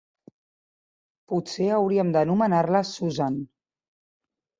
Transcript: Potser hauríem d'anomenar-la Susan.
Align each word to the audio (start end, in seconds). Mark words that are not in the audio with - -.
Potser 1.33 1.67
hauríem 1.75 2.13
d'anomenar-la 2.15 2.81
Susan. 2.93 3.37